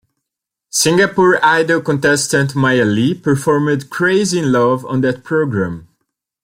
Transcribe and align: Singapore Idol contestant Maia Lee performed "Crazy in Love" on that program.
Singapore 0.71 1.37
Idol 1.45 1.79
contestant 1.79 2.55
Maia 2.55 2.85
Lee 2.85 3.13
performed 3.13 3.91
"Crazy 3.91 4.39
in 4.39 4.51
Love" 4.51 4.83
on 4.87 5.01
that 5.01 5.23
program. 5.23 5.89